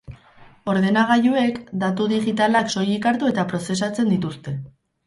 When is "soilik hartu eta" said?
2.77-3.47